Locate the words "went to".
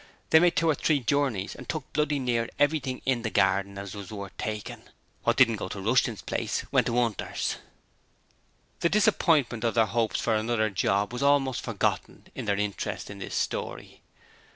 6.71-6.97